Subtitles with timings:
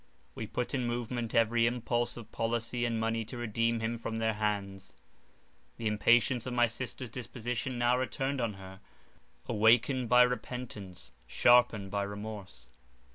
[0.33, 4.33] We put in movement every impulse of policy and money to redeem him from their
[4.33, 4.97] hands.
[5.77, 8.79] The impatience of my sister's disposition now returned on her,
[9.45, 12.67] awakened by repentance, sharpened by remorse.